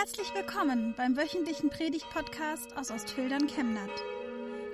Herzlich 0.00 0.34
willkommen 0.34 0.94
beim 0.96 1.14
wöchentlichen 1.14 1.68
Predigt-Podcast 1.68 2.74
aus 2.74 2.90
Ostfildern 2.90 3.48
Chemnat. 3.48 3.90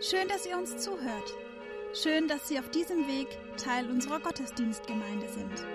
Schön, 0.00 0.28
dass 0.28 0.46
ihr 0.46 0.56
uns 0.56 0.76
zuhört. 0.76 1.34
Schön, 1.94 2.28
dass 2.28 2.46
Sie 2.46 2.60
auf 2.60 2.70
diesem 2.70 3.08
Weg 3.08 3.26
Teil 3.56 3.90
unserer 3.90 4.20
Gottesdienstgemeinde 4.20 5.26
sind. 5.26 5.66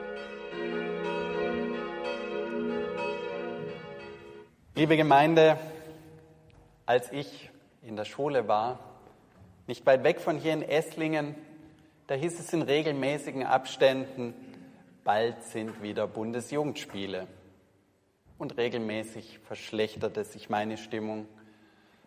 Liebe 4.73 4.95
Gemeinde, 4.95 5.57
als 6.85 7.11
ich 7.11 7.49
in 7.81 7.97
der 7.97 8.05
Schule 8.05 8.47
war, 8.47 8.79
nicht 9.67 9.85
weit 9.85 10.05
weg 10.05 10.21
von 10.21 10.37
hier 10.37 10.53
in 10.53 10.61
Esslingen, 10.61 11.35
da 12.07 12.15
hieß 12.15 12.39
es 12.39 12.53
in 12.53 12.61
regelmäßigen 12.61 13.43
Abständen, 13.43 14.33
bald 15.03 15.43
sind 15.43 15.83
wieder 15.83 16.07
Bundesjugendspiele. 16.07 17.27
Und 18.41 18.57
regelmäßig 18.57 19.37
verschlechterte 19.45 20.23
sich 20.23 20.49
meine 20.49 20.77
Stimmung, 20.77 21.27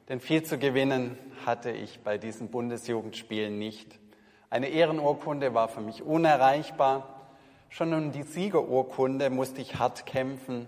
denn 0.09 0.19
viel 0.19 0.43
zu 0.43 0.59
gewinnen 0.59 1.17
hatte 1.47 1.71
ich 1.71 2.01
bei 2.01 2.19
diesen 2.19 2.49
Bundesjugendspielen 2.49 3.57
nicht. 3.57 4.01
Eine 4.51 4.67
Ehrenurkunde 4.67 5.55
war 5.55 5.69
für 5.69 5.81
mich 5.81 6.03
unerreichbar. 6.03 7.29
Schon 7.69 7.95
um 7.95 8.11
die 8.11 8.25
Siegerurkunde 8.25 9.31
musste 9.31 9.61
ich 9.61 9.79
hart 9.79 10.07
kämpfen. 10.07 10.67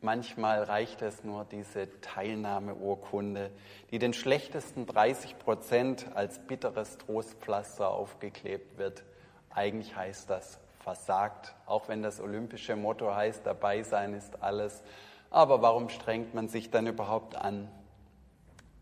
Manchmal 0.00 0.64
reichte 0.64 1.06
es 1.06 1.22
nur 1.22 1.44
diese 1.44 2.00
Teilnahmeurkunde, 2.00 3.52
die 3.92 4.00
den 4.00 4.12
schlechtesten 4.12 4.84
30 4.86 5.38
Prozent 5.38 6.06
als 6.16 6.40
bitteres 6.40 6.98
Trostpflaster 6.98 7.88
aufgeklebt 7.88 8.78
wird. 8.78 9.04
Eigentlich 9.48 9.94
heißt 9.94 10.28
das 10.28 10.58
versagt, 10.88 11.54
auch 11.66 11.88
wenn 11.88 12.02
das 12.02 12.18
olympische 12.18 12.74
Motto 12.74 13.14
heißt, 13.14 13.44
dabei 13.44 13.82
sein 13.82 14.14
ist 14.14 14.42
alles. 14.42 14.82
Aber 15.28 15.60
warum 15.60 15.90
strengt 15.90 16.32
man 16.32 16.48
sich 16.48 16.70
dann 16.70 16.86
überhaupt 16.86 17.36
an? 17.36 17.68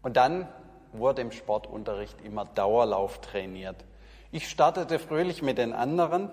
Und 0.02 0.16
dann 0.16 0.46
wurde 0.92 1.22
im 1.22 1.32
Sportunterricht 1.32 2.20
immer 2.20 2.44
Dauerlauf 2.44 3.20
trainiert. 3.20 3.84
Ich 4.30 4.48
startete 4.48 5.00
fröhlich 5.00 5.42
mit 5.42 5.58
den 5.58 5.72
anderen, 5.72 6.30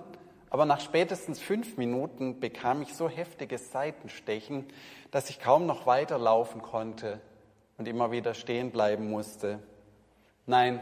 aber 0.52 0.66
nach 0.66 0.80
spätestens 0.80 1.40
fünf 1.40 1.76
Minuten 1.78 2.40
bekam 2.40 2.84
ich 2.84 2.94
so 2.94 3.10
heftiges 3.10 3.72
Seitenstechen, 3.72 4.68
dass 5.10 5.32
ich 5.32 5.40
kaum 5.40 5.66
noch 5.66 5.88
weiterlaufen 5.88 6.62
konnte 6.62 7.20
und 7.80 7.88
immer 7.88 8.12
wieder 8.12 8.36
stehen 8.36 8.70
bleiben 8.70 9.10
musste. 9.10 9.58
Nein, 10.46 10.82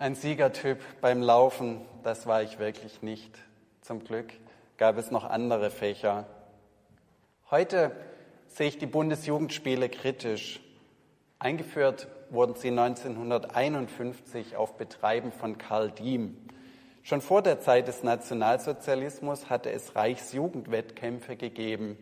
ein 0.00 0.16
Siegertyp 0.16 0.80
beim 1.00 1.22
Laufen, 1.22 1.82
das 2.02 2.26
war 2.26 2.42
ich 2.42 2.58
wirklich 2.58 3.00
nicht. 3.00 3.38
Zum 3.82 4.04
Glück 4.04 4.32
gab 4.76 4.96
es 4.96 5.10
noch 5.10 5.24
andere 5.24 5.68
Fächer. 5.68 6.26
Heute 7.50 7.90
sehe 8.46 8.68
ich 8.68 8.78
die 8.78 8.86
Bundesjugendspiele 8.86 9.88
kritisch. 9.88 10.60
Eingeführt 11.40 12.06
wurden 12.30 12.54
sie 12.54 12.68
1951 12.68 14.54
auf 14.54 14.76
Betreiben 14.76 15.32
von 15.32 15.58
Karl 15.58 15.90
Diem. 15.90 16.36
Schon 17.02 17.20
vor 17.20 17.42
der 17.42 17.58
Zeit 17.58 17.88
des 17.88 18.04
Nationalsozialismus 18.04 19.50
hatte 19.50 19.72
es 19.72 19.96
Reichsjugendwettkämpfe 19.96 21.34
gegeben. 21.34 21.98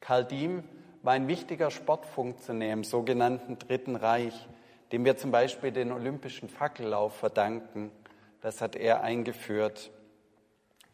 Karl 0.00 0.24
Diem 0.24 0.64
war 1.04 1.12
ein 1.12 1.28
wichtiger 1.28 1.70
Sportfunktionär 1.70 2.72
im 2.72 2.82
sogenannten 2.82 3.60
Dritten 3.60 3.94
Reich, 3.94 4.48
dem 4.90 5.04
wir 5.04 5.16
zum 5.16 5.30
Beispiel 5.30 5.70
den 5.70 5.92
olympischen 5.92 6.48
Fackellauf 6.48 7.14
verdanken. 7.14 7.92
Das 8.40 8.60
hat 8.60 8.74
er 8.74 9.02
eingeführt. 9.02 9.92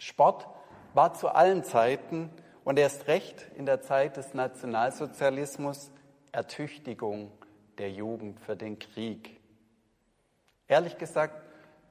Sport 0.01 0.49
war 0.95 1.13
zu 1.13 1.29
allen 1.29 1.63
Zeiten 1.63 2.31
und 2.65 2.79
erst 2.79 3.07
recht 3.07 3.47
in 3.55 3.67
der 3.67 3.83
Zeit 3.83 4.17
des 4.17 4.33
Nationalsozialismus 4.33 5.93
Ertüchtigung 6.33 7.31
der 7.77 7.91
Jugend 7.91 8.41
für 8.41 8.57
den 8.57 8.79
Krieg. 8.79 9.39
Ehrlich 10.69 10.97
gesagt 10.97 11.35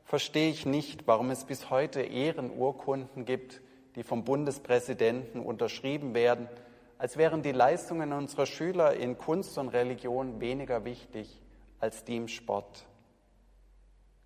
verstehe 0.06 0.50
ich 0.50 0.66
nicht, 0.66 1.06
warum 1.06 1.30
es 1.30 1.46
bis 1.46 1.70
heute 1.70 2.02
Ehrenurkunden 2.02 3.26
gibt, 3.26 3.62
die 3.96 4.02
vom 4.02 4.26
Bundespräsidenten 4.26 5.40
unterschrieben 5.40 6.16
werden, 6.16 6.50
als 6.98 7.16
wären 7.16 7.44
die 7.44 7.52
Leistungen 7.52 8.12
unserer 8.12 8.48
Schüler 8.48 8.96
in 8.96 9.20
Kunst 9.20 9.56
und 9.60 9.70
Religion 9.70 10.42
weniger 10.42 10.84
wichtig 10.84 11.40
als 11.80 12.06
die 12.06 12.18
im 12.18 12.28
Sport. 12.28 12.88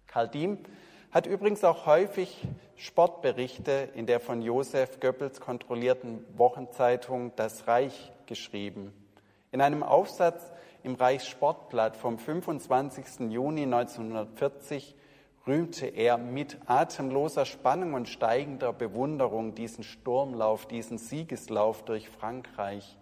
Karl 0.07 0.29
Diem 0.29 0.59
hat 1.13 1.27
übrigens 1.27 1.63
auch 1.63 1.85
häufig 1.85 2.41
Sportberichte 2.75 3.89
in 3.93 4.07
der 4.07 4.19
von 4.19 4.41
Josef 4.41 4.99
Goebbels 4.99 5.39
kontrollierten 5.39 6.25
Wochenzeitung 6.35 7.31
Das 7.35 7.67
Reich 7.67 8.11
geschrieben. 8.25 8.91
In 9.51 9.61
einem 9.61 9.83
Aufsatz 9.83 10.51
im 10.81 10.95
Reichssportblatt 10.95 11.95
vom 11.95 12.17
25. 12.17 13.31
Juni 13.31 13.61
1940 13.61 14.95
rühmte 15.45 15.85
er 15.85 16.17
mit 16.17 16.57
atemloser 16.65 17.45
Spannung 17.45 17.93
und 17.93 18.09
steigender 18.09 18.73
Bewunderung 18.73 19.53
diesen 19.53 19.83
Sturmlauf, 19.83 20.65
diesen 20.65 20.97
Siegeslauf 20.97 21.85
durch 21.85 22.09
Frankreich, 22.09 22.97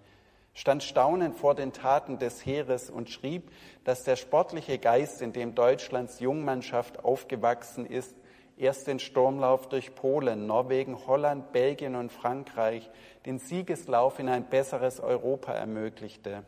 stand 0.53 0.83
staunend 0.83 1.35
vor 1.35 1.55
den 1.55 1.73
Taten 1.73 2.19
des 2.19 2.45
Heeres 2.45 2.89
und 2.89 3.09
schrieb, 3.09 3.51
dass 3.83 4.03
der 4.03 4.15
sportliche 4.15 4.77
Geist, 4.79 5.21
in 5.21 5.33
dem 5.33 5.55
Deutschlands 5.55 6.19
Jungmannschaft 6.19 7.03
aufgewachsen 7.03 7.85
ist, 7.85 8.15
erst 8.57 8.87
den 8.87 8.99
Sturmlauf 8.99 9.69
durch 9.69 9.95
Polen, 9.95 10.45
Norwegen, 10.45 11.07
Holland, 11.07 11.51
Belgien 11.51 11.95
und 11.95 12.11
Frankreich, 12.11 12.89
den 13.25 13.39
Siegeslauf 13.39 14.19
in 14.19 14.29
ein 14.29 14.49
besseres 14.49 14.99
Europa 14.99 15.53
ermöglichte. 15.53 16.43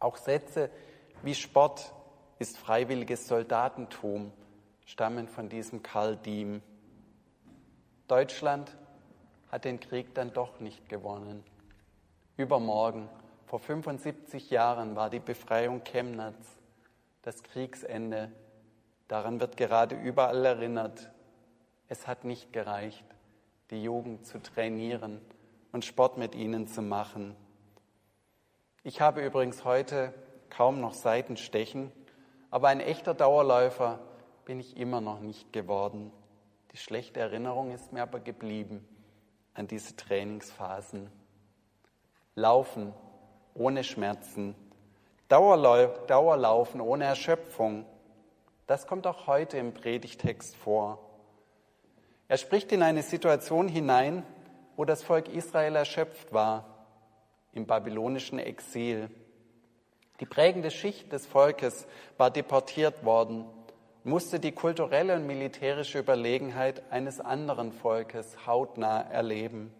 Auch 0.00 0.16
Sätze 0.16 0.70
wie 1.22 1.34
Sport 1.34 1.92
ist 2.38 2.58
freiwilliges 2.58 3.26
Soldatentum 3.26 4.32
stammen 4.84 5.28
von 5.28 5.48
diesem 5.48 5.82
Karl 5.82 6.16
Diem. 6.16 6.62
Deutschland 8.06 8.76
hat 9.50 9.64
den 9.64 9.80
Krieg 9.80 10.14
dann 10.14 10.32
doch 10.32 10.60
nicht 10.60 10.88
gewonnen. 10.88 11.44
Übermorgen, 12.38 13.08
vor 13.46 13.58
75 13.58 14.50
Jahren, 14.50 14.94
war 14.94 15.10
die 15.10 15.18
Befreiung 15.18 15.82
Chemnats, 15.82 16.46
das 17.22 17.42
Kriegsende. 17.42 18.30
Daran 19.08 19.40
wird 19.40 19.56
gerade 19.56 19.96
überall 19.96 20.44
erinnert. 20.44 21.10
Es 21.88 22.06
hat 22.06 22.22
nicht 22.22 22.52
gereicht, 22.52 23.04
die 23.72 23.82
Jugend 23.82 24.24
zu 24.24 24.40
trainieren 24.40 25.20
und 25.72 25.84
Sport 25.84 26.16
mit 26.16 26.36
ihnen 26.36 26.68
zu 26.68 26.80
machen. 26.80 27.34
Ich 28.84 29.00
habe 29.00 29.26
übrigens 29.26 29.64
heute 29.64 30.14
kaum 30.48 30.80
noch 30.80 30.94
Seitenstechen, 30.94 31.90
aber 32.52 32.68
ein 32.68 32.78
echter 32.78 33.14
Dauerläufer 33.14 33.98
bin 34.44 34.60
ich 34.60 34.76
immer 34.76 35.00
noch 35.00 35.18
nicht 35.18 35.52
geworden. 35.52 36.12
Die 36.70 36.76
schlechte 36.76 37.18
Erinnerung 37.18 37.72
ist 37.72 37.92
mir 37.92 38.02
aber 38.02 38.20
geblieben 38.20 38.86
an 39.54 39.66
diese 39.66 39.96
Trainingsphasen. 39.96 41.17
Laufen 42.38 42.94
ohne 43.54 43.82
Schmerzen, 43.82 44.54
Dauerlaufen 45.28 46.80
ohne 46.80 47.04
Erschöpfung. 47.04 47.84
Das 48.68 48.86
kommt 48.86 49.08
auch 49.08 49.26
heute 49.26 49.58
im 49.58 49.74
Predigtext 49.74 50.54
vor. 50.54 51.00
Er 52.28 52.36
spricht 52.36 52.70
in 52.70 52.82
eine 52.82 53.02
Situation 53.02 53.66
hinein, 53.66 54.22
wo 54.76 54.84
das 54.84 55.02
Volk 55.02 55.28
Israel 55.28 55.74
erschöpft 55.74 56.32
war, 56.32 56.86
im 57.52 57.66
babylonischen 57.66 58.38
Exil. 58.38 59.10
Die 60.20 60.26
prägende 60.26 60.70
Schicht 60.70 61.12
des 61.12 61.26
Volkes 61.26 61.88
war 62.18 62.30
deportiert 62.30 63.04
worden, 63.04 63.46
musste 64.04 64.38
die 64.38 64.52
kulturelle 64.52 65.16
und 65.16 65.26
militärische 65.26 65.98
Überlegenheit 65.98 66.84
eines 66.92 67.18
anderen 67.18 67.72
Volkes 67.72 68.46
hautnah 68.46 69.00
erleben. 69.00 69.74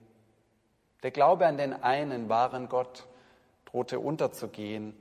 Der 1.02 1.10
Glaube 1.10 1.46
an 1.46 1.58
den 1.58 1.72
einen 1.72 2.28
wahren 2.28 2.68
Gott 2.68 3.06
drohte 3.64 4.00
unterzugehen. 4.00 4.96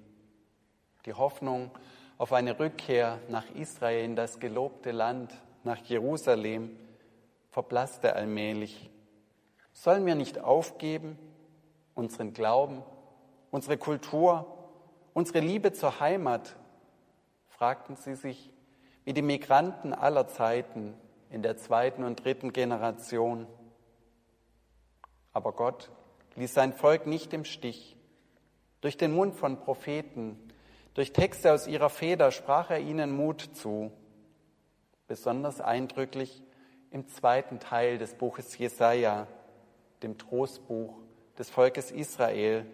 Die 1.06 1.14
Hoffnung 1.14 1.72
auf 2.18 2.34
eine 2.34 2.60
Rückkehr 2.60 3.20
nach 3.30 3.50
Israel 3.56 4.04
in 4.04 4.16
das 4.16 4.40
gelobte 4.40 4.92
Land, 4.92 5.34
nach 5.64 5.78
Jerusalem, 5.86 6.78
verblasste 7.50 8.16
allmählich. 8.16 8.90
Sollen 9.74 10.06
wir 10.06 10.16
nicht 10.16 10.40
aufgeben, 10.40 11.18
unseren 11.96 12.34
Glauben, 12.34 12.84
unsere 13.52 13.78
Kultur, 13.78 14.46
unsere 15.14 15.40
Liebe 15.40 15.74
zur 15.74 16.00
Heimat? 16.00 16.56
fragten 17.48 17.96
sie 17.96 18.14
sich, 18.14 18.52
wie 19.04 19.14
die 19.14 19.24
Migranten 19.24 19.94
aller 19.94 20.28
Zeiten 20.28 20.94
in 21.32 21.42
der 21.42 21.58
zweiten 21.58 22.04
und 22.04 22.24
dritten 22.24 22.54
Generation. 22.54 23.48
Aber 25.38 25.52
Gott 25.52 25.92
ließ 26.36 26.52
sein 26.52 26.74
Volk 26.74 27.06
nicht 27.06 27.32
im 27.32 27.46
Stich. 27.46 27.96
Durch 28.82 28.98
den 28.98 29.12
Mund 29.12 29.36
von 29.36 29.60
Propheten, 29.60 30.36
durch 30.96 31.14
Texte 31.14 31.54
aus 31.54 31.68
ihrer 31.68 31.92
Feder 31.92 32.32
sprach 32.32 32.72
er 32.72 32.80
ihnen 32.80 33.16
Mut 33.16 33.48
zu. 33.54 33.92
Besonders 35.08 35.62
eindrücklich 35.62 36.42
im 36.90 37.08
zweiten 37.08 37.60
Teil 37.60 38.00
des 38.00 38.16
Buches 38.16 38.58
Jesaja, 38.58 39.28
dem 40.02 40.18
Trostbuch 40.18 40.96
des 41.38 41.52
Volkes 41.52 41.92
Israel. 41.92 42.66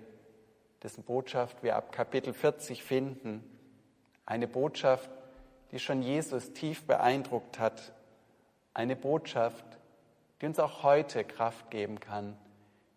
dessen 0.83 1.03
Botschaft 1.03 1.63
wir 1.63 1.75
ab 1.75 1.91
Kapitel 1.91 2.31
40 2.31 2.81
finden. 2.81 3.43
Eine 4.25 4.47
Botschaft, 4.47 5.09
die 5.71 5.79
schon 5.79 6.01
Jesus 6.01 6.53
tief 6.53 6.87
beeindruckt 6.87 7.59
hat. 7.59 7.91
Eine 8.73 8.95
Botschaft, 8.95 9.65
die 10.39 10.45
uns 10.45 10.59
auch 10.59 10.83
heute 10.83 11.25
Kraft 11.25 11.69
geben 11.69 11.99
kann 11.99 12.37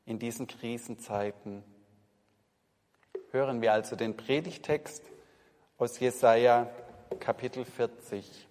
in 0.06 0.20
diesen 0.20 0.47
Krisenzeiten. 0.47 1.64
Hören 3.32 3.61
wir 3.61 3.73
also 3.73 3.97
den 3.97 4.17
Predigtext 4.17 5.03
aus 5.79 5.99
Jesaja 5.99 6.70
Kapitel 7.19 7.64
40. 7.64 8.47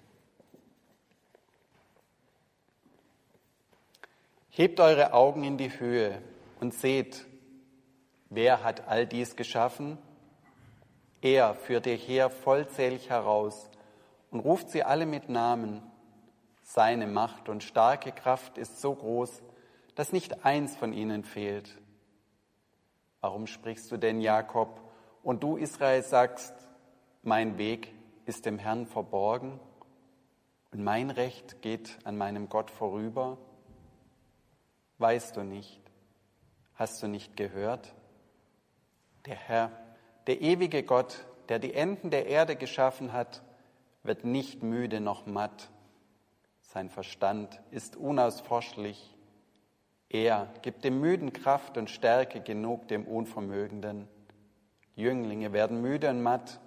Hebt 4.49 4.79
eure 4.79 5.13
Augen 5.13 5.43
in 5.43 5.57
die 5.57 5.79
Höhe 5.79 6.21
und 6.59 6.73
seht, 6.73 7.25
wer 8.29 8.63
hat 8.63 8.87
all 8.87 9.07
dies 9.07 9.35
geschaffen? 9.35 9.97
Er 11.21 11.55
führt 11.55 11.87
ihr 11.87 11.95
Heer 11.95 12.29
vollzählig 12.29 13.09
heraus 13.09 13.69
und 14.29 14.41
ruft 14.41 14.69
sie 14.69 14.83
alle 14.83 15.05
mit 15.05 15.29
Namen. 15.29 15.81
Seine 16.63 17.07
Macht 17.07 17.47
und 17.49 17.63
starke 17.63 18.11
Kraft 18.11 18.57
ist 18.57 18.81
so 18.81 18.93
groß, 18.93 19.41
dass 19.95 20.11
nicht 20.11 20.45
eins 20.45 20.75
von 20.75 20.93
ihnen 20.93 21.23
fehlt. 21.23 21.81
Warum 23.21 23.47
sprichst 23.47 23.91
du 23.91 23.97
denn, 23.97 24.21
Jakob, 24.21 24.81
und 25.23 25.41
du, 25.41 25.57
Israel, 25.57 26.03
sagst, 26.03 26.53
mein 27.23 27.57
Weg 27.57 27.91
ist 28.25 28.45
dem 28.45 28.59
Herrn 28.59 28.85
verborgen 28.85 29.59
und 30.71 30.83
mein 30.83 31.09
Recht 31.09 31.61
geht 31.61 31.97
an 32.03 32.17
meinem 32.17 32.49
Gott 32.49 32.69
vorüber? 32.69 33.37
Weißt 34.99 35.35
du 35.35 35.43
nicht? 35.43 35.81
Hast 36.75 37.01
du 37.01 37.07
nicht 37.07 37.35
gehört? 37.35 37.95
Der 39.25 39.35
Herr, 39.35 39.71
der 40.27 40.41
ewige 40.41 40.83
Gott, 40.83 41.25
der 41.49 41.57
die 41.57 41.73
Enden 41.73 42.11
der 42.11 42.27
Erde 42.27 42.55
geschaffen 42.55 43.13
hat, 43.13 43.41
wird 44.03 44.23
nicht 44.23 44.61
müde 44.61 44.99
noch 44.99 45.25
matt. 45.25 45.69
Sein 46.61 46.89
Verstand 46.89 47.59
ist 47.71 47.95
unausforschlich. 47.95 49.14
Er 50.15 50.47
gibt 50.61 50.85
dem 50.85 51.01
Müden 51.01 51.33
Kraft 51.33 51.77
und 51.77 51.89
Stärke 51.89 52.39
genug 52.39 52.87
dem 52.87 53.05
Unvermögenden. 53.05 54.07
Jünglinge 54.95 55.51
werden 55.51 55.81
müde 55.81 56.09
und 56.09 56.23
matt 56.23 56.61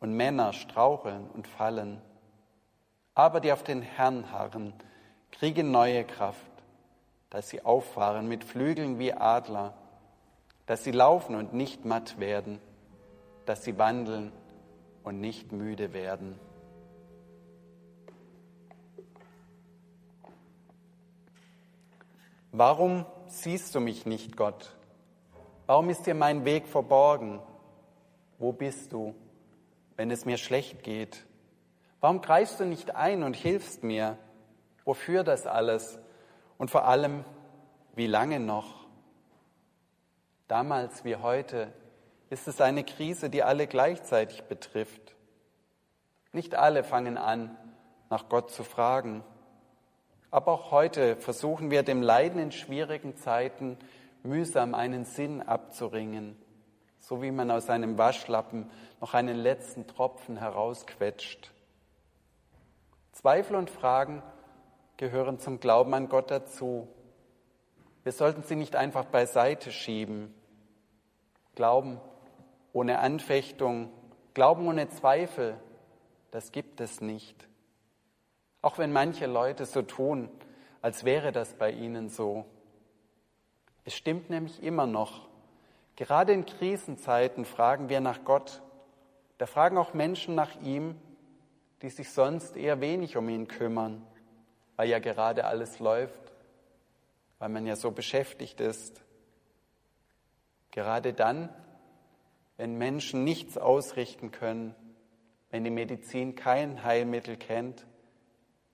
und 0.00 0.12
Männer 0.16 0.52
straucheln 0.52 1.30
und 1.30 1.46
fallen. 1.46 2.00
Aber 3.14 3.38
die 3.38 3.52
auf 3.52 3.62
den 3.62 3.80
Herrn 3.80 4.32
harren, 4.32 4.72
kriegen 5.30 5.70
neue 5.70 6.02
Kraft, 6.02 6.50
dass 7.30 7.48
sie 7.48 7.64
auffahren 7.64 8.26
mit 8.26 8.42
Flügeln 8.42 8.98
wie 8.98 9.12
Adler, 9.12 9.74
dass 10.66 10.82
sie 10.82 10.90
laufen 10.90 11.36
und 11.36 11.54
nicht 11.54 11.84
matt 11.84 12.18
werden, 12.18 12.58
dass 13.46 13.62
sie 13.62 13.78
wandeln 13.78 14.32
und 15.04 15.20
nicht 15.20 15.52
müde 15.52 15.92
werden. 15.92 16.40
Warum 22.56 23.04
siehst 23.26 23.74
du 23.74 23.80
mich 23.80 24.06
nicht, 24.06 24.36
Gott? 24.36 24.76
Warum 25.66 25.90
ist 25.90 26.06
dir 26.06 26.14
mein 26.14 26.44
Weg 26.44 26.68
verborgen? 26.68 27.40
Wo 28.38 28.52
bist 28.52 28.92
du, 28.92 29.12
wenn 29.96 30.08
es 30.12 30.24
mir 30.24 30.38
schlecht 30.38 30.84
geht? 30.84 31.26
Warum 31.98 32.20
greifst 32.20 32.60
du 32.60 32.64
nicht 32.64 32.94
ein 32.94 33.24
und 33.24 33.34
hilfst 33.34 33.82
mir? 33.82 34.18
Wofür 34.84 35.24
das 35.24 35.48
alles? 35.48 35.98
Und 36.56 36.70
vor 36.70 36.84
allem, 36.84 37.24
wie 37.96 38.06
lange 38.06 38.38
noch? 38.38 38.86
Damals 40.46 41.04
wie 41.04 41.16
heute 41.16 41.72
ist 42.30 42.46
es 42.46 42.60
eine 42.60 42.84
Krise, 42.84 43.30
die 43.30 43.42
alle 43.42 43.66
gleichzeitig 43.66 44.44
betrifft. 44.44 45.16
Nicht 46.30 46.54
alle 46.54 46.84
fangen 46.84 47.18
an, 47.18 47.58
nach 48.10 48.28
Gott 48.28 48.52
zu 48.52 48.62
fragen. 48.62 49.24
Aber 50.34 50.50
auch 50.50 50.72
heute 50.72 51.14
versuchen 51.14 51.70
wir 51.70 51.84
dem 51.84 52.02
Leiden 52.02 52.40
in 52.40 52.50
schwierigen 52.50 53.16
Zeiten 53.16 53.78
mühsam 54.24 54.74
einen 54.74 55.04
Sinn 55.04 55.40
abzuringen, 55.40 56.36
so 56.98 57.22
wie 57.22 57.30
man 57.30 57.52
aus 57.52 57.70
einem 57.70 57.98
Waschlappen 57.98 58.68
noch 59.00 59.14
einen 59.14 59.36
letzten 59.36 59.86
Tropfen 59.86 60.36
herausquetscht. 60.36 61.52
Zweifel 63.12 63.54
und 63.54 63.70
Fragen 63.70 64.24
gehören 64.96 65.38
zum 65.38 65.60
Glauben 65.60 65.94
an 65.94 66.08
Gott 66.08 66.32
dazu. 66.32 66.88
Wir 68.02 68.10
sollten 68.10 68.42
sie 68.42 68.56
nicht 68.56 68.74
einfach 68.74 69.04
beiseite 69.04 69.70
schieben. 69.70 70.34
Glauben 71.54 72.00
ohne 72.72 72.98
Anfechtung, 72.98 73.92
Glauben 74.34 74.66
ohne 74.66 74.88
Zweifel, 74.88 75.54
das 76.32 76.50
gibt 76.50 76.80
es 76.80 77.00
nicht. 77.00 77.46
Auch 78.64 78.78
wenn 78.78 78.94
manche 78.94 79.26
Leute 79.26 79.66
so 79.66 79.82
tun, 79.82 80.30
als 80.80 81.04
wäre 81.04 81.32
das 81.32 81.52
bei 81.52 81.70
ihnen 81.70 82.08
so. 82.08 82.46
Es 83.84 83.94
stimmt 83.94 84.30
nämlich 84.30 84.62
immer 84.62 84.86
noch. 84.86 85.28
Gerade 85.96 86.32
in 86.32 86.46
Krisenzeiten 86.46 87.44
fragen 87.44 87.90
wir 87.90 88.00
nach 88.00 88.24
Gott. 88.24 88.62
Da 89.36 89.44
fragen 89.44 89.76
auch 89.76 89.92
Menschen 89.92 90.34
nach 90.34 90.58
ihm, 90.62 90.98
die 91.82 91.90
sich 91.90 92.10
sonst 92.10 92.56
eher 92.56 92.80
wenig 92.80 93.18
um 93.18 93.28
ihn 93.28 93.48
kümmern, 93.48 94.02
weil 94.76 94.88
ja 94.88 94.98
gerade 94.98 95.44
alles 95.44 95.78
läuft, 95.78 96.32
weil 97.40 97.50
man 97.50 97.66
ja 97.66 97.76
so 97.76 97.90
beschäftigt 97.90 98.62
ist. 98.62 99.02
Gerade 100.70 101.12
dann, 101.12 101.50
wenn 102.56 102.78
Menschen 102.78 103.24
nichts 103.24 103.58
ausrichten 103.58 104.30
können, 104.30 104.74
wenn 105.50 105.64
die 105.64 105.70
Medizin 105.70 106.34
kein 106.34 106.82
Heilmittel 106.82 107.36
kennt, 107.36 107.84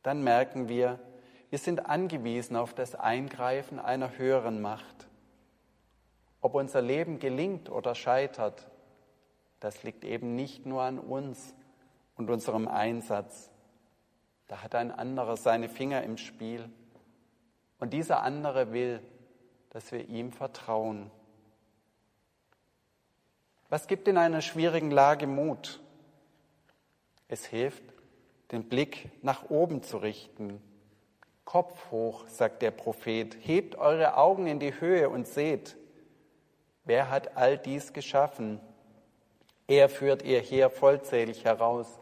dann 0.02 0.22
merken 0.22 0.68
wir, 0.68 0.98
wir 1.50 1.58
sind 1.58 1.86
angewiesen 1.86 2.56
auf 2.56 2.74
das 2.74 2.94
Eingreifen 2.94 3.78
einer 3.78 4.16
höheren 4.16 4.60
Macht. 4.60 5.08
Ob 6.40 6.54
unser 6.54 6.80
Leben 6.80 7.18
gelingt 7.18 7.70
oder 7.70 7.94
scheitert, 7.94 8.70
das 9.58 9.82
liegt 9.82 10.04
eben 10.04 10.36
nicht 10.36 10.64
nur 10.64 10.82
an 10.82 10.98
uns 10.98 11.54
und 12.16 12.30
unserem 12.30 12.66
Einsatz. 12.66 13.50
Da 14.48 14.62
hat 14.62 14.74
ein 14.74 14.90
anderer 14.90 15.36
seine 15.36 15.68
Finger 15.68 16.02
im 16.02 16.16
Spiel. 16.16 16.68
Und 17.78 17.92
dieser 17.92 18.22
andere 18.22 18.72
will, 18.72 19.02
dass 19.70 19.92
wir 19.92 20.08
ihm 20.08 20.32
vertrauen. 20.32 21.10
Was 23.68 23.86
gibt 23.86 24.08
in 24.08 24.16
einer 24.16 24.40
schwierigen 24.40 24.90
Lage 24.90 25.26
Mut? 25.26 25.80
Es 27.28 27.44
hilft, 27.46 27.84
den 28.52 28.68
Blick 28.68 29.10
nach 29.22 29.48
oben 29.50 29.82
zu 29.82 29.98
richten. 29.98 30.60
Kopf 31.44 31.90
hoch, 31.90 32.26
sagt 32.28 32.62
der 32.62 32.70
Prophet, 32.70 33.36
hebt 33.40 33.76
eure 33.76 34.16
Augen 34.16 34.46
in 34.46 34.60
die 34.60 34.80
Höhe 34.80 35.08
und 35.08 35.26
seht, 35.26 35.76
wer 36.84 37.10
hat 37.10 37.36
all 37.36 37.58
dies 37.58 37.92
geschaffen? 37.92 38.60
Er 39.66 39.88
führt 39.88 40.22
ihr 40.22 40.40
Heer 40.40 40.70
vollzählig 40.70 41.44
heraus 41.44 41.98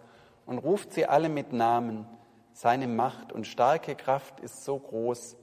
und 0.47 0.59
ruft 0.59 0.93
sie 0.93 1.07
alle 1.07 1.29
mit 1.29 1.53
Namen. 1.53 2.07
Seine 2.53 2.89
Macht 2.89 3.33
und 3.33 3.47
starke 3.47 3.95
Kraft 3.95 4.41
ist 4.41 4.65
so 4.65 4.79
groß, 4.79 5.37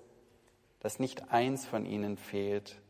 dass 0.80 1.00
nicht 1.00 1.32
eins 1.32 1.66
von 1.66 1.86
ihnen 1.86 2.18
fehlt. 2.18 2.82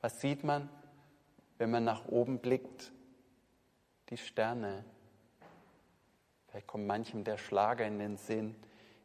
Was 0.00 0.20
sieht 0.20 0.44
man, 0.44 0.68
wenn 1.58 1.70
man 1.70 1.84
nach 1.84 2.08
oben 2.08 2.38
blickt? 2.40 2.92
Die 4.10 4.18
Sterne. 4.18 4.84
Vielleicht 6.54 6.68
kommt 6.68 6.86
manchem 6.86 7.24
der 7.24 7.36
Schlager 7.36 7.84
in 7.84 7.98
den 7.98 8.16
Sinn. 8.16 8.54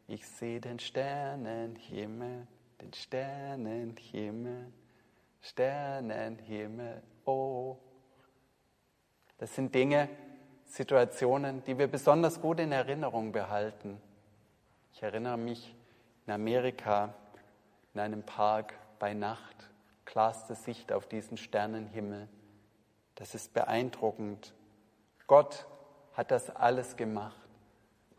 Ich 0.06 0.24
sehe 0.24 0.60
den 0.60 0.78
Sternenhimmel, 0.78 2.46
den 2.80 2.92
Sternenhimmel, 2.92 4.72
Sternenhimmel, 5.40 7.02
oh. 7.24 7.76
Das 9.38 9.52
sind 9.52 9.74
Dinge, 9.74 10.08
Situationen, 10.64 11.64
die 11.64 11.76
wir 11.76 11.88
besonders 11.88 12.40
gut 12.40 12.60
in 12.60 12.70
Erinnerung 12.70 13.32
behalten. 13.32 14.00
Ich 14.92 15.02
erinnere 15.02 15.36
mich 15.36 15.74
in 16.28 16.32
Amerika 16.32 17.12
in 17.94 17.98
einem 17.98 18.22
Park 18.22 18.74
bei 19.00 19.12
Nacht, 19.12 19.68
klarste 20.04 20.54
Sicht 20.54 20.92
auf 20.92 21.08
diesen 21.08 21.36
Sternenhimmel. 21.36 22.28
Das 23.16 23.34
ist 23.34 23.52
beeindruckend. 23.54 24.54
Gott 25.26 25.66
hat 26.12 26.30
das 26.30 26.48
alles 26.54 26.94
gemacht 26.96 27.39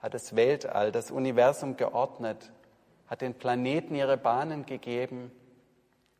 hat 0.01 0.13
das 0.13 0.35
Weltall, 0.35 0.91
das 0.91 1.11
Universum 1.11 1.77
geordnet, 1.77 2.51
hat 3.07 3.21
den 3.21 3.33
Planeten 3.33 3.93
ihre 3.95 4.17
Bahnen 4.17 4.65
gegeben. 4.65 5.31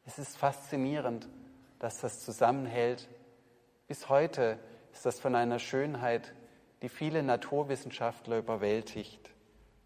Es 0.05 0.19
ist 0.19 0.38
faszinierend, 0.38 1.27
dass 1.79 2.00
das 2.00 2.23
zusammenhält. 2.23 3.09
Bis 3.88 4.07
heute 4.07 4.59
ist 4.93 5.05
das 5.05 5.19
von 5.19 5.35
einer 5.35 5.57
Schönheit, 5.57 6.33
die 6.81 6.89
viele 6.89 7.23
Naturwissenschaftler 7.23 8.38
überwältigt 8.38 9.31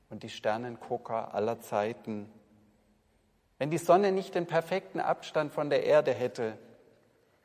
und 0.10 0.24
die 0.24 0.30
Sternengucker 0.30 1.34
aller 1.34 1.60
Zeiten. 1.62 2.30
Wenn 3.58 3.70
die 3.70 3.78
Sonne 3.78 4.12
nicht 4.12 4.36
den 4.36 4.46
perfekten 4.46 5.00
Abstand 5.00 5.54
von 5.54 5.70
der 5.70 5.86
Erde 5.86 6.14
hätte, 6.14 6.58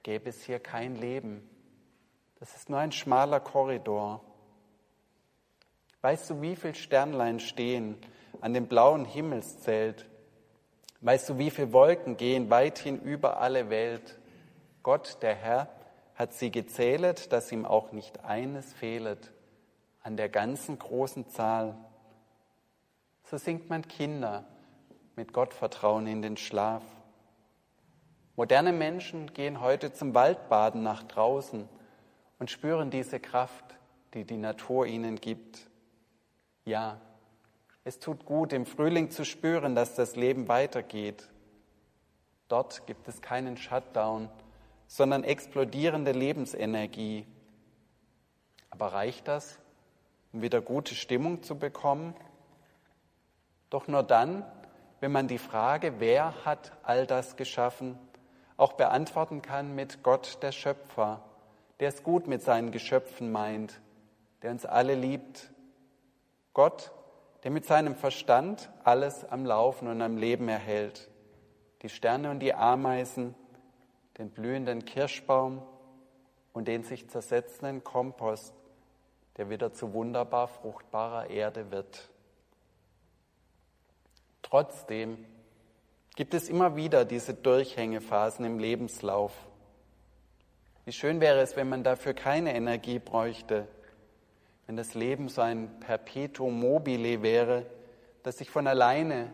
gäbe 0.02 0.28
es 0.28 0.42
hier 0.42 0.59
kein 0.59 0.97
Leben. 0.97 1.49
Das 2.40 2.57
ist 2.57 2.71
nur 2.71 2.78
ein 2.78 2.92
schmaler 2.92 3.38
Korridor. 3.38 4.25
Weißt 6.02 6.30
du, 6.30 6.40
wie 6.40 6.57
viele 6.57 6.75
Sternlein 6.75 7.40
stehen 7.40 7.97
an 8.40 8.54
dem 8.54 8.66
blauen 8.66 9.04
Himmelszelt? 9.04 10.07
Weißt 11.02 11.28
du, 11.28 11.38
wie 11.38 11.50
viele 11.50 11.73
Wolken 11.73 12.16
gehen 12.16 12.50
weithin 12.50 13.00
über 13.00 13.38
alle 13.38 13.71
Welt? 13.71 14.19
Gott, 14.83 15.19
der 15.23 15.35
Herr, 15.35 15.69
hat 16.14 16.33
sie 16.35 16.50
gezählet, 16.50 17.33
dass 17.33 17.52
ihm 17.52 17.64
auch 17.64 17.92
nicht 17.92 18.25
eines 18.25 18.73
fehlet 18.73 19.33
an 20.02 20.16
der 20.16 20.28
ganzen 20.28 20.78
großen 20.78 21.28
Zahl. 21.28 21.76
So 23.25 23.37
singt 23.37 23.69
man 23.69 23.87
Kinder 23.87 24.45
mit 25.16 25.33
Gottvertrauen 25.33 26.07
in 26.07 26.23
den 26.23 26.37
Schlaf. 26.37 26.83
Moderne 28.37 28.73
Menschen 28.73 29.33
gehen 29.35 29.61
heute 29.61 29.92
zum 29.92 30.14
Waldbaden 30.14 30.83
nach 30.83 31.02
draußen 31.02 31.69
und 32.38 32.50
spüren 32.50 32.90
diese 32.90 33.21
Kraft, 33.21 33.64
die 34.14 34.25
die 34.25 34.38
Natur 34.38 34.87
ihnen 34.87 35.16
gibt. 35.16 35.70
Ja, 36.71 37.00
es 37.83 37.99
tut 37.99 38.25
gut, 38.25 38.53
im 38.53 38.65
Frühling 38.65 39.11
zu 39.11 39.25
spüren, 39.25 39.75
dass 39.75 39.97
das 39.97 40.15
Leben 40.15 40.47
weitergeht. 40.47 41.29
Dort 42.47 42.87
gibt 42.87 43.09
es 43.09 43.21
keinen 43.21 43.57
Shutdown, 43.57 44.29
sondern 44.87 45.25
explodierende 45.25 46.12
Lebensenergie. 46.12 47.27
Aber 48.71 48.93
reicht 48.93 49.27
das, 49.27 49.59
um 50.33 50.43
wieder 50.43 50.61
gute 50.61 50.95
Stimmung 50.95 51.43
zu 51.43 51.59
bekommen? 51.59 52.15
Doch 53.69 53.89
nur 53.89 54.05
dann, 54.05 54.45
wenn 55.00 55.11
man 55.11 55.27
die 55.27 55.39
Frage, 55.39 55.95
wer 55.99 56.45
hat 56.45 56.71
all 56.85 57.05
das 57.05 57.35
geschaffen, 57.35 57.99
auch 58.57 58.75
beantworten 58.75 59.43
kann 59.43 59.75
mit 59.75 60.05
Gott, 60.05 60.39
der 60.41 60.53
Schöpfer, 60.53 61.21
der 61.81 61.89
es 61.89 62.05
gut 62.05 62.29
mit 62.29 62.43
seinen 62.43 62.71
Geschöpfen 62.71 63.33
meint, 63.33 63.81
der 64.43 64.53
uns 64.53 64.65
alle 64.65 64.95
liebt. 64.95 65.50
Gott, 66.52 66.92
der 67.42 67.50
mit 67.50 67.64
seinem 67.64 67.95
Verstand 67.95 68.71
alles 68.85 69.25
am 69.25 69.45
Laufen 69.45 69.88
und 69.88 70.02
am 70.02 70.16
Leben 70.16 70.49
erhält. 70.49 71.09
Die 71.83 71.88
Sterne 71.88 72.30
und 72.30 72.40
die 72.40 72.54
Ameisen, 72.54 73.35
den 74.19 74.30
blühenden 74.30 74.85
Kirschbaum 74.85 75.62
und 76.52 76.69
den 76.69 76.85
sich 76.85 77.09
zersetzenden 77.09 77.85
Kompost, 77.85 78.54
der 79.37 79.49
wieder 79.49 79.73
zu 79.73 79.95
wunderbar 79.95 80.49
fruchtbarer 80.49 81.30
Erde 81.30 81.71
wird. 81.71 82.11
Trotzdem 84.42 85.25
gibt 86.16 86.35
es 86.35 86.49
immer 86.49 86.76
wieder 86.76 87.04
diese 87.04 87.33
Durchhängephasen 87.33 88.45
im 88.45 88.59
Lebenslauf. 88.59 89.33
Wie 90.85 90.92
schön 90.92 91.21
wäre 91.21 91.40
es, 91.40 91.57
wenn 91.57 91.69
man 91.69 91.85
dafür 91.85 92.14
keine 92.14 92.54
Energie 92.54 92.99
bräuchte, 92.99 93.69
wenn 94.71 94.77
das 94.77 94.95
Leben 94.95 95.29
so 95.29 95.43
ein 95.43 95.81
Perpetuum 95.81 96.61
mobile 96.61 97.23
wäre, 97.23 97.67
das 98.23 98.39
sich 98.39 98.50
von 98.50 98.69
alleine 98.69 99.33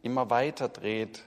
immer 0.00 0.30
weiter 0.30 0.70
dreht. 0.70 1.22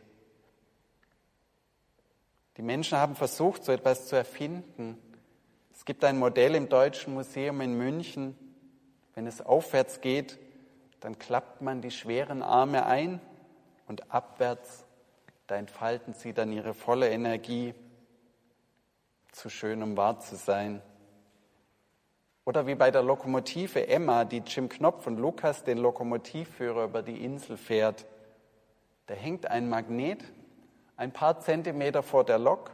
Die 2.57 2.63
Menschen 2.63 2.97
haben 2.97 3.15
versucht, 3.15 3.63
so 3.63 3.71
etwas 3.71 4.07
zu 4.07 4.15
erfinden. 4.15 4.97
Es 5.71 5.85
gibt 5.85 6.03
ein 6.03 6.17
Modell 6.17 6.55
im 6.55 6.67
Deutschen 6.67 7.13
Museum 7.13 7.61
in 7.61 7.77
München. 7.77 8.35
Wenn 9.13 9.27
es 9.27 9.39
aufwärts 9.39 10.01
geht, 10.01 10.39
dann 10.99 11.19
klappt 11.19 11.61
man 11.61 11.79
die 11.79 11.91
schweren 11.91 12.41
Arme 12.41 12.87
ein 12.87 13.21
und 13.87 14.11
abwärts, 14.11 14.83
da 15.45 15.57
entfalten 15.57 16.15
sie 16.15 16.33
dann 16.33 16.51
ihre 16.51 16.73
volle 16.73 17.11
Energie. 17.11 17.75
Zu 19.31 19.51
schön, 19.51 19.83
um 19.83 19.95
wahr 19.95 20.21
zu 20.21 20.37
sein. 20.37 20.81
Oder 22.45 22.67
wie 22.67 22.75
bei 22.75 22.91
der 22.91 23.03
Lokomotive 23.03 23.87
Emma, 23.87 24.25
die 24.25 24.43
Jim 24.45 24.69
Knopf 24.69 25.07
und 25.07 25.17
Lukas, 25.17 25.63
den 25.63 25.77
Lokomotivführer, 25.77 26.85
über 26.85 27.01
die 27.01 27.23
Insel 27.23 27.57
fährt. 27.57 28.05
Da 29.07 29.13
hängt 29.13 29.45
ein 29.45 29.69
Magnet 29.69 30.23
ein 30.95 31.11
paar 31.11 31.39
Zentimeter 31.39 32.03
vor 32.03 32.23
der 32.23 32.39
Lok. 32.39 32.71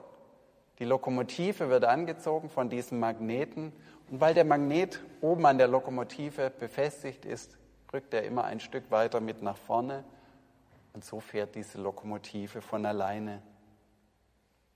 Die 0.80 0.86
Lokomotive 0.86 1.70
wird 1.70 1.86
angezogen 1.86 2.50
von 2.50 2.70
diesem 2.70 3.00
Magneten. 3.00 3.74
Und 4.10 4.22
weil 4.22 4.34
der 4.34 4.46
Magnet 4.46 5.00
oben 5.22 5.46
an 5.46 5.58
der 5.58 5.68
Lokomotive 5.68 6.50
befestigt 6.50 7.26
ist, 7.26 7.58
rückt 7.94 8.14
er 8.14 8.24
immer 8.24 8.44
ein 8.44 8.60
Stück 8.60 8.92
weiter 8.92 9.20
mit 9.20 9.42
nach 9.42 9.58
vorne. 9.58 10.04
Und 10.94 11.04
so 11.04 11.20
fährt 11.20 11.56
diese 11.56 11.80
Lokomotive 11.82 12.62
von 12.62 12.86
alleine. 12.86 13.42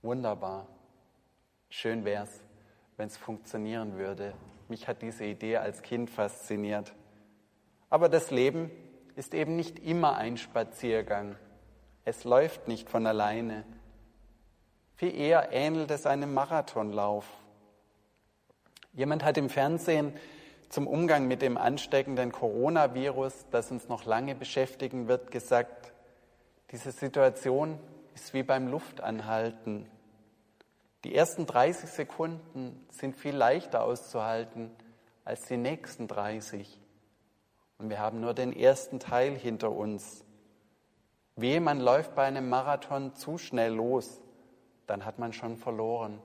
Wunderbar. 0.02 0.68
Schön 1.70 2.06
wäre 2.06 2.24
es, 2.24 2.44
wenn 2.98 3.08
es 3.08 3.18
funktionieren 3.18 3.98
würde. 3.98 4.34
Mich 4.74 4.88
hat 4.88 5.04
diese 5.04 5.24
Idee 5.24 5.58
als 5.58 5.84
Kind 5.84 6.10
fasziniert. 6.10 6.96
Aber 7.92 8.10
das 8.10 8.32
Leben 8.32 8.72
ist 9.16 9.36
eben 9.36 9.56
nicht 9.56 9.78
immer 9.78 10.16
ein 10.16 10.36
Spaziergang. 10.36 11.36
Es 12.06 12.24
läuft 12.24 12.68
nicht 12.68 12.90
von 12.90 13.06
alleine. 13.06 13.66
Viel 14.96 15.16
eher 15.16 15.52
ähnelt 15.52 15.92
es 15.92 16.08
einem 16.08 16.34
Marathonlauf. 16.34 17.28
Jemand 18.94 19.24
hat 19.24 19.38
im 19.38 19.52
Fernsehen 19.52 20.12
zum 20.70 20.88
Umgang 20.88 21.28
mit 21.28 21.44
dem 21.44 21.56
ansteckenden 21.56 22.32
Coronavirus, 22.32 23.46
das 23.52 23.70
uns 23.70 23.90
noch 23.90 24.06
lange 24.06 24.34
beschäftigen 24.34 25.08
wird, 25.08 25.30
gesagt, 25.30 25.94
diese 26.72 26.92
Situation 26.92 27.78
ist 28.16 28.34
wie 28.34 28.42
beim 28.42 28.70
Luftanhalten. 28.70 29.86
Die 31.04 31.16
ersten 31.16 31.46
30 31.46 31.90
Sekunden 31.90 32.86
sind 32.90 33.16
viel 33.16 33.36
leichter 33.36 33.84
auszuhalten 33.84 34.72
als 35.26 35.46
die 35.48 35.58
nächsten 35.58 36.08
30. 36.08 36.80
Und 37.78 37.90
wir 37.90 38.00
haben 38.00 38.22
nur 38.22 38.34
den 38.34 38.54
ersten 38.54 39.00
Teil 39.00 39.36
hinter 39.36 39.72
uns. 39.72 40.24
Wehe, 41.36 41.60
man 41.60 41.80
läuft 41.80 42.16
bei 42.16 42.24
einem 42.24 42.50
Marathon 42.50 43.16
zu 43.16 43.38
schnell 43.38 43.74
los, 43.74 44.22
dann 44.88 45.06
hat 45.06 45.20
man 45.20 45.34
schon 45.34 45.58
verloren, 45.58 46.22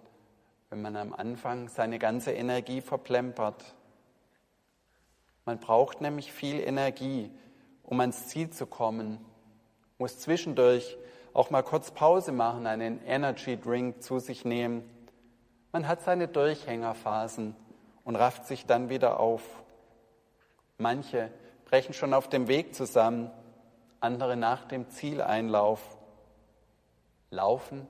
wenn 0.71 0.83
man 0.83 0.97
am 0.97 1.13
Anfang 1.13 1.69
seine 1.69 1.99
ganze 1.99 2.33
Energie 2.33 2.81
verplempert. 2.81 3.75
Man 5.45 5.59
braucht 5.59 6.01
nämlich 6.01 6.33
viel 6.33 6.61
Energie, 6.61 7.31
um 7.83 8.01
ans 8.01 8.29
Ziel 8.29 8.51
zu 8.51 8.67
kommen 8.67 9.25
muss 9.99 10.19
zwischendurch 10.21 10.97
auch 11.33 11.51
mal 11.51 11.63
kurz 11.63 11.91
Pause 11.91 12.33
machen, 12.33 12.67
einen 12.67 13.05
Energy 13.05 13.57
Drink 13.57 14.03
zu 14.03 14.19
sich 14.19 14.45
nehmen. 14.45 14.89
Man 15.73 15.87
hat 15.87 16.03
seine 16.03 16.29
Durchhängerphasen 16.29 17.55
und 18.05 18.17
rafft 18.17 18.47
sich 18.47 18.67
dann 18.67 18.89
wieder 18.89 19.21
auf. 19.21 19.43
Manche 20.79 21.31
brechen 21.67 21.93
schon 21.93 22.15
auf 22.15 22.29
dem 22.29 22.49
Weg 22.49 22.75
zusammen, 22.75 23.31
andere 24.01 24.37
nach 24.37 24.65
dem 24.65 24.89
Zieleinlauf. 24.89 25.99
Laufen, 27.31 27.87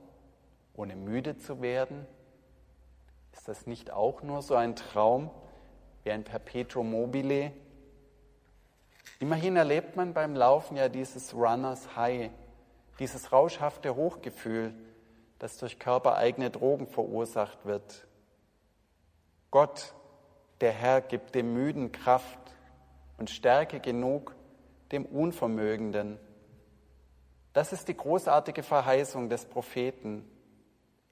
ohne 0.75 0.95
müde 0.95 1.37
zu 1.37 1.61
werden? 1.61 2.05
Ist 3.31 3.47
das 3.47 3.67
nicht 3.67 3.91
auch 3.91 4.21
nur 4.21 4.41
so 4.41 4.55
ein 4.55 4.75
Traum 4.75 5.29
wie 6.03 6.11
ein 6.11 6.23
Perpetuum 6.23 6.91
mobile? 6.91 7.53
Immerhin 9.19 9.55
erlebt 9.55 9.95
man 9.95 10.13
beim 10.13 10.35
Laufen 10.35 10.75
ja 10.75 10.89
dieses 10.89 11.33
Runners 11.33 11.95
High, 11.95 12.31
dieses 12.99 13.31
rauschhafte 13.31 13.95
Hochgefühl, 13.95 14.73
das 15.39 15.57
durch 15.57 15.79
körpereigene 15.79 16.49
Drogen 16.49 16.87
verursacht 16.87 17.65
wird. 17.65 18.07
Gott, 19.51 19.93
der 20.61 20.71
Herr, 20.71 21.01
gibt 21.01 21.33
dem 21.35 21.53
Müden 21.53 21.91
Kraft 21.91 22.39
und 23.17 23.29
Stärke 23.29 23.79
genug 23.79 24.35
dem 24.91 25.05
Unvermögenden. 25.05 26.19
Das 27.53 27.73
ist 27.73 27.87
die 27.87 27.97
großartige 27.97 28.63
Verheißung 28.63 29.29
des 29.29 29.45
Propheten. 29.45 30.29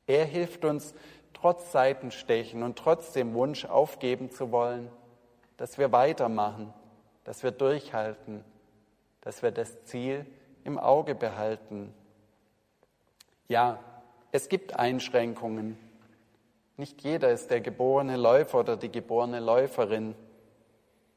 Er 0.05 0.25
hilft 0.25 0.65
uns, 0.65 0.93
trotz 1.33 1.71
Seitenstechen 1.71 2.63
und 2.63 2.77
trotz 2.77 3.13
dem 3.13 3.33
Wunsch 3.33 3.65
aufgeben 3.65 4.31
zu 4.31 4.51
wollen, 4.51 4.91
dass 5.57 5.77
wir 5.77 5.91
weitermachen 5.91 6.73
dass 7.27 7.43
wir 7.43 7.51
durchhalten, 7.51 8.45
dass 9.19 9.43
wir 9.43 9.51
das 9.51 9.83
Ziel 9.83 10.25
im 10.67 10.77
Auge 10.77 11.15
behalten. 11.15 11.93
Ja, 13.47 13.79
es 14.33 14.49
gibt 14.49 14.77
Einschränkungen. 14.77 15.77
Nicht 16.75 17.01
jeder 17.01 17.31
ist 17.31 17.49
der 17.49 17.61
geborene 17.61 18.17
Läufer 18.17 18.59
oder 18.59 18.75
die 18.75 18.91
geborene 18.91 19.39
Läuferin. 19.39 20.13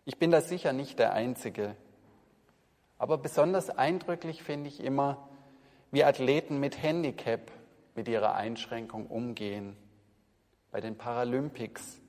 Ich 0.04 0.19
bin 0.19 0.30
da 0.30 0.40
sicher 0.40 0.73
nicht 0.73 1.00
der 1.00 1.12
Einzige. 1.12 1.75
Aber 2.97 3.19
besonders 3.19 3.71
eindrücklich 3.71 4.45
finde 4.45 4.69
ich 4.69 4.83
immer, 4.83 5.28
wie 5.90 6.04
Athleten 6.04 6.61
mit 6.61 6.80
Handicap 6.80 7.50
mit 7.97 8.07
ihrer 8.07 8.37
Einschränkung 8.37 9.09
umgehen. 9.09 9.76
Bei 10.71 10.80
den 10.80 10.97
Paralympics 10.97 12.00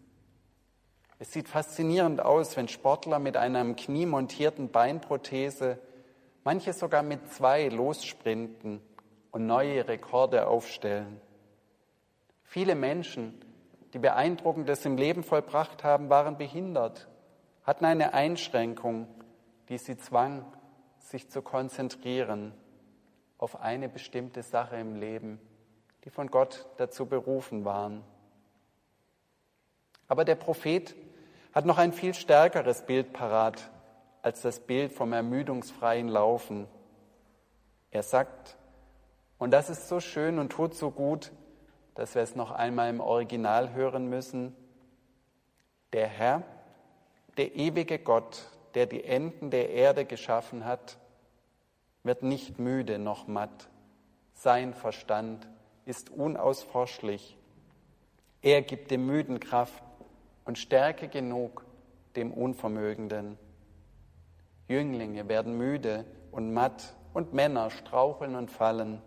es 1.22 1.34
sieht 1.34 1.48
faszinierend 1.48 2.20
aus, 2.20 2.58
wenn 2.58 2.68
Sportler 2.68 3.20
mit 3.20 3.38
einer 3.38 3.76
kniemontierten 3.76 4.72
Beinprothese, 4.72 5.78
manche 6.44 6.74
sogar 6.74 7.04
mit 7.04 7.32
zwei, 7.32 7.68
lossprinten 7.68 8.82
und 9.32 9.46
neue 9.46 9.88
Rekorde 9.88 10.48
aufstellen. 10.48 11.22
Viele 12.44 12.76
Menschen, 12.76 13.40
die 13.94 14.00
beeindruckendes 14.00 14.86
im 14.86 14.98
Leben 14.98 15.24
vollbracht 15.24 15.84
haben, 15.84 16.10
waren 16.10 16.38
behindert, 16.38 17.08
hatten 17.64 17.86
eine 17.86 18.14
Einschränkung, 18.14 19.08
die 19.70 19.78
sie 19.78 19.98
zwang, 19.98 20.46
sich 21.00 21.30
zu 21.30 21.42
konzentrieren 21.42 22.54
auf 23.38 23.60
eine 23.60 23.90
bestimmte 23.90 24.44
Sache 24.44 24.78
im 24.78 24.96
Leben, 24.96 25.40
die 26.04 26.10
von 26.10 26.28
Gott 26.28 26.68
dazu 26.78 27.06
berufen 27.06 27.66
waren. 27.66 28.04
Aber 30.08 30.26
der 30.26 30.36
Prophet 30.36 30.96
hat 31.54 31.66
noch 31.66 31.78
ein 31.78 31.94
viel 31.94 32.14
stärkeres 32.14 32.86
Bild 32.86 33.14
parat 33.14 33.72
als 34.22 34.42
das 34.42 34.60
Bild 34.60 34.92
vom 34.92 35.14
ermüdungsfreien 35.14 36.08
Laufen. 36.08 36.68
Er 37.90 38.04
sagt, 38.04 38.58
und 39.38 39.52
das 39.52 39.70
ist 39.70 39.88
so 39.88 40.00
schön 40.00 40.40
und 40.40 40.52
tut 40.52 40.76
so 40.76 40.92
gut, 40.92 41.32
dass 41.96 42.16
wir 42.16 42.22
es 42.22 42.36
noch 42.36 42.52
einmal 42.52 42.90
im 42.90 43.00
Original 43.00 43.74
hören 43.74 44.08
müssen, 44.08 44.56
der 45.94 46.08
Herr, 46.08 46.44
der 47.38 47.56
ewige 47.56 48.00
Gott, 48.00 48.48
der 48.76 48.86
die 48.86 49.04
Enden 49.04 49.52
der 49.52 49.72
Erde 49.72 50.06
geschaffen 50.06 50.66
hat, 50.66 50.98
wird 52.04 52.24
nicht 52.24 52.60
müde 52.60 52.98
noch 52.98 53.28
matt. 53.28 53.70
Sein 54.34 54.74
Verstand 54.74 55.48
ist 55.86 56.10
unausforschlich. 56.10 57.38
Er 58.42 58.62
gibt 58.62 58.92
dem 58.92 59.06
Müden 59.06 59.40
Kraft 59.40 59.84
und 60.46 60.58
Stärke 60.58 61.08
genug 61.08 61.66
dem 62.16 62.32
Unvermögenden. 62.32 63.38
Jünglinge 64.68 65.28
werden 65.28 65.58
müde 65.58 66.06
und 66.32 66.54
matt 66.54 66.94
und 67.14 67.34
Männer 67.34 67.70
straucheln 67.70 68.36
und 68.36 68.52
fallen. 68.52 69.02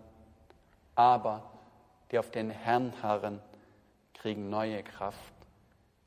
Aber 0.95 1.51
die 2.11 2.19
auf 2.19 2.31
den 2.31 2.51
Herrn 2.51 2.93
harren, 3.03 3.41
kriegen 4.13 4.51
neue 4.51 4.83
Kraft. 4.83 5.35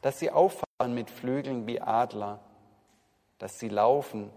Dass 0.01 0.19
sie 0.19 0.31
auffahren 0.31 0.93
mit 0.93 1.09
Flügeln 1.09 1.67
wie 1.67 1.81
Adler, 1.81 2.39
dass 3.39 3.59
sie 3.59 3.69
laufen 3.69 4.31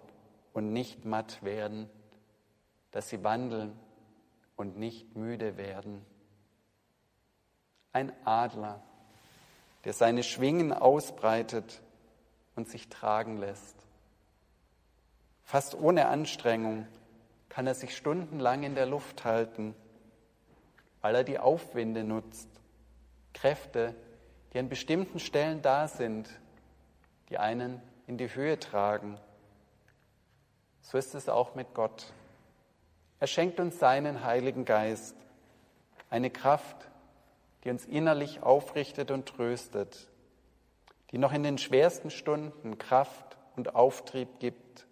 und 0.53 0.73
nicht 0.73 1.05
matt 1.05 1.43
werden, 1.43 1.89
dass 2.91 3.09
sie 3.09 3.23
wandeln 3.23 3.79
und 4.57 4.79
nicht 4.79 5.17
müde 5.17 5.57
werden. 5.57 6.05
Ein 7.93 8.13
Adler, 8.25 8.83
der 9.85 9.93
seine 9.93 10.23
Schwingen 10.23 10.73
ausbreitet 10.73 11.81
und 12.57 12.69
sich 12.69 12.89
tragen 12.89 13.39
lässt. 13.39 13.77
Fast 15.51 15.75
ohne 15.75 16.07
Anstrengung 16.07 16.87
kann 17.49 17.67
er 17.67 17.75
sich 17.75 17.97
stundenlang 17.97 18.63
in 18.63 18.77
der 18.77 18.87
Luft 18.87 19.25
halten, 19.25 19.75
weil 21.01 21.17
er 21.17 21.25
die 21.25 21.41
Aufwinde 21.41 22.05
nutzt, 22.05 22.49
Kräfte, 23.35 23.97
die 24.53 24.61
an 24.61 24.69
bestimmten 24.69 25.19
Stellen 25.19 25.61
da 25.61 25.89
sind, 25.89 26.31
die 27.31 27.39
einen 27.39 27.83
in 28.07 28.17
die 28.17 28.33
Höhe 28.33 28.61
tragen. 28.61 29.19
So 30.83 30.99
ist 30.99 31.17
es 31.17 31.29
auch 31.29 31.57
mit 31.57 31.75
Gott. 31.75 32.13
Er 33.19 33.27
schenkt 33.27 33.59
uns 33.59 33.81
seinen 33.81 34.23
Heiligen 34.23 34.65
Geist, 34.65 35.17
eine 36.11 36.31
Kraft, 36.31 36.77
die 37.65 37.71
uns 37.71 37.87
innerlich 37.87 38.45
aufrichtet 38.45 39.11
und 39.11 39.27
tröstet, 39.27 40.07
die 41.11 41.19
noch 41.19 41.33
in 41.33 41.43
den 41.43 41.59
schwersten 41.59 42.11
Stunden 42.11 42.79
Kraft 42.79 43.37
und 43.57 43.75
Auftrieb 43.75 44.39
gibt. 44.39 44.87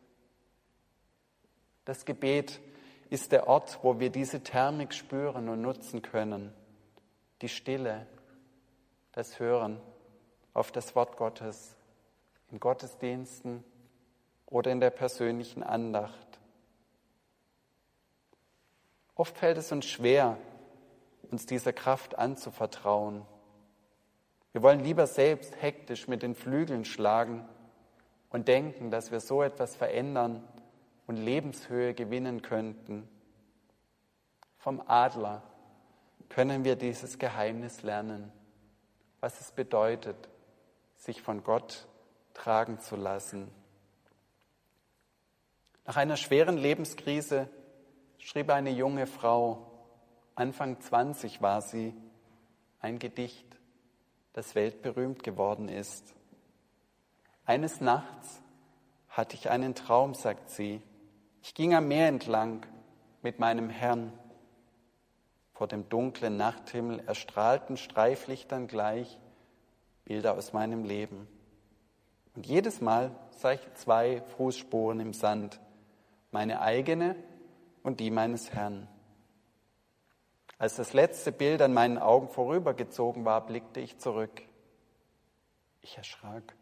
Das 1.88 2.04
Gebet 2.04 2.60
ist 3.08 3.32
der 3.32 3.48
Ort, 3.48 3.78
wo 3.80 3.98
wir 3.98 4.10
diese 4.10 4.42
Thermik 4.42 4.92
spüren 4.92 5.48
und 5.48 5.62
nutzen 5.62 6.02
können. 6.02 6.52
Die 7.40 7.48
Stille, 7.48 8.06
das 9.12 9.40
Hören 9.40 9.80
auf 10.52 10.70
das 10.70 10.94
Wort 10.94 11.16
Gottes 11.16 11.74
in 12.50 12.60
Gottesdiensten 12.60 13.64
oder 14.44 14.70
in 14.70 14.80
der 14.80 14.90
persönlichen 14.90 15.62
Andacht. 15.62 16.38
Oft 19.14 19.38
fällt 19.38 19.56
es 19.56 19.72
uns 19.72 19.86
schwer, 19.86 20.36
uns 21.30 21.46
dieser 21.46 21.72
Kraft 21.72 22.18
anzuvertrauen. 22.18 23.24
Wir 24.52 24.62
wollen 24.62 24.80
lieber 24.80 25.06
selbst 25.06 25.62
hektisch 25.62 26.06
mit 26.06 26.22
den 26.22 26.34
Flügeln 26.34 26.84
schlagen 26.84 27.48
und 28.28 28.46
denken, 28.46 28.90
dass 28.90 29.10
wir 29.10 29.20
so 29.20 29.42
etwas 29.42 29.74
verändern 29.74 30.46
und 31.08 31.16
Lebenshöhe 31.16 31.94
gewinnen 31.94 32.42
könnten. 32.42 33.08
Vom 34.58 34.80
Adler 34.86 35.42
können 36.28 36.64
wir 36.64 36.76
dieses 36.76 37.18
Geheimnis 37.18 37.82
lernen, 37.82 38.30
was 39.20 39.40
es 39.40 39.50
bedeutet, 39.50 40.28
sich 40.96 41.22
von 41.22 41.42
Gott 41.42 41.88
tragen 42.34 42.78
zu 42.78 42.94
lassen. 42.94 43.50
Nach 45.86 45.96
einer 45.96 46.18
schweren 46.18 46.58
Lebenskrise 46.58 47.48
schrieb 48.18 48.50
eine 48.50 48.70
junge 48.70 49.06
Frau, 49.06 49.64
Anfang 50.34 50.78
20 50.78 51.40
war 51.40 51.62
sie, 51.62 51.94
ein 52.80 52.98
Gedicht, 52.98 53.46
das 54.34 54.54
weltberühmt 54.54 55.22
geworden 55.22 55.68
ist. 55.68 56.14
Eines 57.46 57.80
Nachts 57.80 58.42
hatte 59.08 59.34
ich 59.34 59.48
einen 59.48 59.74
Traum, 59.74 60.12
sagt 60.14 60.50
sie. 60.50 60.82
Ich 61.42 61.54
ging 61.54 61.74
am 61.74 61.88
Meer 61.88 62.08
entlang 62.08 62.66
mit 63.22 63.38
meinem 63.38 63.70
Herrn. 63.70 64.12
Vor 65.52 65.66
dem 65.66 65.88
dunklen 65.88 66.36
Nachthimmel 66.36 67.00
erstrahlten 67.00 67.76
Streiflichtern 67.76 68.68
gleich 68.68 69.18
Bilder 70.04 70.34
aus 70.34 70.52
meinem 70.52 70.84
Leben. 70.84 71.28
Und 72.34 72.46
jedes 72.46 72.80
Mal 72.80 73.10
sah 73.30 73.52
ich 73.52 73.74
zwei 73.74 74.22
Fußspuren 74.36 75.00
im 75.00 75.12
Sand, 75.12 75.60
meine 76.30 76.60
eigene 76.60 77.16
und 77.82 78.00
die 78.00 78.10
meines 78.10 78.52
Herrn. 78.52 78.88
Als 80.58 80.76
das 80.76 80.92
letzte 80.92 81.30
Bild 81.30 81.62
an 81.62 81.72
meinen 81.72 81.98
Augen 81.98 82.28
vorübergezogen 82.28 83.24
war, 83.24 83.46
blickte 83.46 83.80
ich 83.80 83.98
zurück. 83.98 84.42
Ich 85.82 85.96
erschrak, 85.96 86.54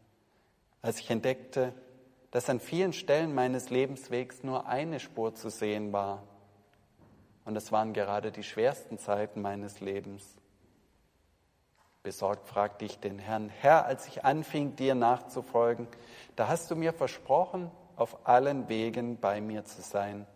als 0.82 1.00
ich 1.00 1.10
entdeckte, 1.10 1.72
dass 2.36 2.50
an 2.50 2.60
vielen 2.60 2.92
Stellen 2.92 3.34
meines 3.34 3.70
Lebenswegs 3.70 4.42
nur 4.42 4.66
eine 4.66 5.00
Spur 5.00 5.34
zu 5.34 5.48
sehen 5.48 5.94
war. 5.94 6.22
Und 7.46 7.56
es 7.56 7.72
waren 7.72 7.94
gerade 7.94 8.30
die 8.30 8.42
schwersten 8.42 8.98
Zeiten 8.98 9.40
meines 9.40 9.80
Lebens. 9.80 10.22
Besorgt 12.02 12.46
fragte 12.46 12.84
ich 12.84 13.00
den 13.00 13.18
Herrn, 13.18 13.48
Herr, 13.48 13.86
als 13.86 14.06
ich 14.06 14.26
anfing, 14.26 14.76
dir 14.76 14.94
nachzufolgen, 14.94 15.88
da 16.36 16.46
hast 16.48 16.70
du 16.70 16.76
mir 16.76 16.92
versprochen, 16.92 17.70
auf 17.96 18.28
allen 18.28 18.68
Wegen 18.68 19.18
bei 19.18 19.40
mir 19.40 19.64
zu 19.64 19.80
sein. 19.80 20.26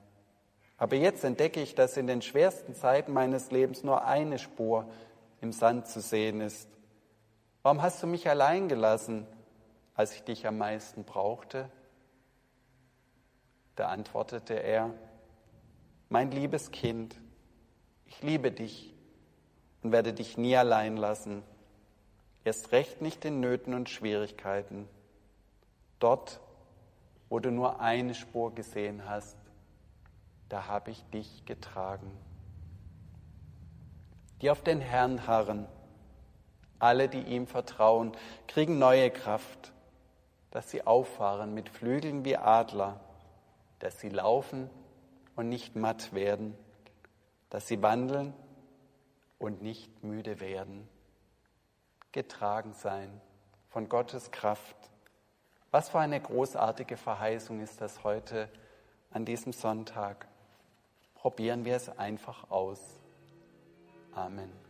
Aber 0.79 0.97
jetzt 0.97 1.23
entdecke 1.23 1.61
ich, 1.61 1.75
dass 1.75 1.99
in 1.99 2.07
den 2.07 2.23
schwersten 2.23 2.75
Zeiten 2.75 3.13
meines 3.13 3.51
Lebens 3.51 3.85
nur 3.85 4.07
eine 4.07 4.39
Spur 4.39 4.89
im 5.43 5.53
Sand 5.53 5.87
zu 5.87 6.01
sehen 6.01 6.41
ist. 6.41 6.67
Warum 7.63 7.83
hast 7.83 8.03
du 8.03 8.07
mich 8.07 8.27
allein 8.27 8.69
gelassen, 8.69 9.27
als 9.95 10.15
ich 10.15 10.25
dich 10.25 10.47
am 10.47 10.57
meisten 10.57 11.05
brauchte? 11.05 11.69
Da 13.81 13.89
antwortete 13.89 14.63
er, 14.63 14.93
mein 16.11 16.31
liebes 16.31 16.71
Kind, 16.71 17.17
ich 18.05 18.21
liebe 18.21 18.53
dich 18.53 18.93
und 19.83 19.91
werde 19.91 20.13
dich 20.13 20.37
nie 20.37 20.55
allein 20.55 20.99
lassen, 20.99 21.43
erst 22.45 22.73
recht 22.73 23.01
nicht 23.01 23.25
in 23.25 23.41
Nöten 23.41 23.73
und 23.73 23.89
Schwierigkeiten. 23.89 24.87
Dort, 25.99 26.41
wo 27.31 27.39
du 27.39 27.51
nur 27.51 27.81
eine 27.81 28.15
Spur 28.15 28.55
gesehen 28.55 29.09
hast, 29.09 29.39
da 30.51 30.67
habe 30.67 30.91
ich 30.91 31.03
dich 31.07 31.47
getragen. 31.47 32.11
Die 34.43 34.51
auf 34.51 34.63
den 34.63 34.83
Herrn 34.83 35.27
harren, 35.27 35.67
alle, 36.79 37.09
die 37.09 37.23
ihm 37.23 37.47
vertrauen, 37.47 38.13
kriegen 38.47 38.79
neue 38.79 39.11
Kraft, 39.11 39.73
dass 40.51 40.71
sie 40.71 40.87
auffahren 40.87 41.55
mit 41.55 41.71
Flügeln 41.71 42.27
wie 42.27 42.37
Adler, 42.37 43.01
dass 43.81 44.01
sie 44.01 44.09
laufen 44.09 44.71
und 45.37 45.49
nicht 45.49 45.75
matt 45.75 46.13
werden, 46.13 46.57
dass 47.51 47.67
sie 47.67 47.83
wandeln 47.83 48.33
und 49.39 49.63
nicht 49.63 50.05
müde 50.05 50.41
werden. 50.41 50.89
Getragen 52.13 52.73
sein 52.75 53.21
von 53.69 53.89
Gottes 53.89 54.31
Kraft. 54.31 54.77
Was 55.71 55.89
für 55.89 55.99
eine 56.01 56.21
großartige 56.21 56.97
Verheißung 56.97 57.61
ist 57.61 57.81
das 57.81 58.05
heute 58.05 58.49
an 59.11 59.25
diesem 59.25 59.53
Sonntag 59.53 60.29
probieren 61.15 61.65
wir 61.65 61.77
es 61.77 61.89
einfach 61.99 62.51
aus. 62.51 62.81
Amen. 64.13 64.70